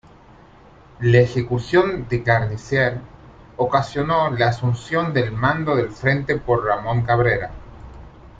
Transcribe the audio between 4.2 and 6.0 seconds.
la asunción del mando del